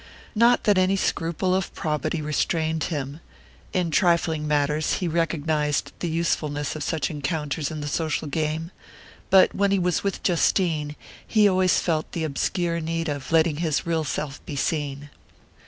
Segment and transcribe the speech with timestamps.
[0.33, 3.19] Not that any scruple of probity restrained him:
[3.71, 8.71] in trifling matters he recognized the usefulness of such counters in the social game;
[9.29, 10.95] but when he was with Justine
[11.27, 15.11] he always felt the obscure need of letting his real self be seen.